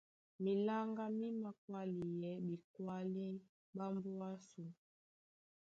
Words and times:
Miláŋgá 0.43 1.05
mí 1.17 1.27
mākwáleyɛɛ́ 1.41 2.41
ɓekwálí 2.47 3.25
ɓá 3.75 3.85
mbóa 3.95 4.27
ásū. 4.35 4.63